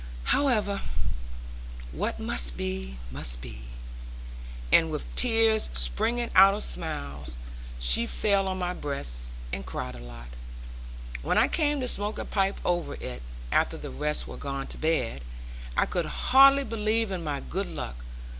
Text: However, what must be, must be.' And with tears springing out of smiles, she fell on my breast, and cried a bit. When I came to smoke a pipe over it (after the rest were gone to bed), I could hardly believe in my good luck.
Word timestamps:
However, 0.33 0.81
what 1.91 2.19
must 2.19 2.57
be, 2.57 2.97
must 3.11 3.39
be.' 3.39 3.61
And 4.73 4.89
with 4.89 5.05
tears 5.15 5.69
springing 5.73 6.31
out 6.33 6.55
of 6.55 6.63
smiles, 6.63 7.37
she 7.77 8.07
fell 8.07 8.47
on 8.47 8.57
my 8.57 8.73
breast, 8.73 9.29
and 9.53 9.63
cried 9.63 9.93
a 9.93 9.99
bit. 9.99 10.35
When 11.21 11.37
I 11.37 11.47
came 11.47 11.79
to 11.81 11.87
smoke 11.87 12.17
a 12.17 12.25
pipe 12.25 12.59
over 12.65 12.95
it 12.95 13.21
(after 13.51 13.77
the 13.77 13.91
rest 13.91 14.27
were 14.27 14.37
gone 14.37 14.65
to 14.73 14.77
bed), 14.79 15.21
I 15.77 15.85
could 15.85 16.05
hardly 16.07 16.63
believe 16.63 17.11
in 17.11 17.23
my 17.23 17.39
good 17.39 17.67
luck. 17.67 17.97